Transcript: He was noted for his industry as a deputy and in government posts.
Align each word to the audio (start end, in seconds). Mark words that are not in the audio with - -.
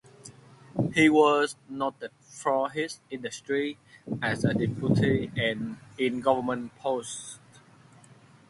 He 0.95 1.09
was 1.09 1.55
noted 1.69 2.09
for 2.21 2.71
his 2.71 2.99
industry 3.11 3.77
as 4.19 4.43
a 4.43 4.51
deputy 4.51 5.31
and 5.37 5.77
in 5.95 6.21
government 6.21 6.75
posts. 6.79 7.37